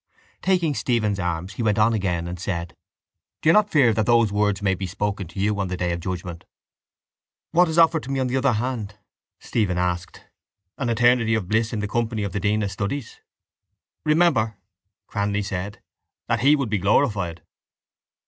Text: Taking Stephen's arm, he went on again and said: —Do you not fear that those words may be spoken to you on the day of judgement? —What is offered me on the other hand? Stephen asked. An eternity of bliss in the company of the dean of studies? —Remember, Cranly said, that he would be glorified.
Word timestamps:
Taking 0.41 0.73
Stephen's 0.73 1.19
arm, 1.19 1.47
he 1.49 1.61
went 1.61 1.77
on 1.77 1.93
again 1.93 2.27
and 2.27 2.39
said: 2.39 2.75
—Do 3.43 3.49
you 3.49 3.53
not 3.53 3.69
fear 3.69 3.93
that 3.93 4.07
those 4.07 4.31
words 4.33 4.59
may 4.63 4.73
be 4.73 4.87
spoken 4.87 5.27
to 5.27 5.39
you 5.39 5.59
on 5.59 5.67
the 5.67 5.77
day 5.77 5.91
of 5.91 5.99
judgement? 5.99 6.43
—What 7.51 7.67
is 7.69 7.77
offered 7.77 8.09
me 8.09 8.19
on 8.19 8.25
the 8.25 8.35
other 8.37 8.53
hand? 8.53 8.95
Stephen 9.39 9.77
asked. 9.77 10.25
An 10.79 10.89
eternity 10.89 11.35
of 11.35 11.47
bliss 11.47 11.71
in 11.71 11.81
the 11.81 11.87
company 11.87 12.23
of 12.23 12.31
the 12.31 12.39
dean 12.39 12.63
of 12.63 12.71
studies? 12.71 13.21
—Remember, 14.03 14.57
Cranly 15.07 15.45
said, 15.45 15.83
that 16.27 16.39
he 16.39 16.55
would 16.55 16.71
be 16.71 16.79
glorified. 16.79 17.43